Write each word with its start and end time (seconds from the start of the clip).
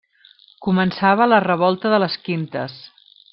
Començava 0.67 1.27
la 1.29 1.39
Revolta 1.45 1.93
de 1.95 2.01
les 2.05 2.17
Quintes. 2.29 2.81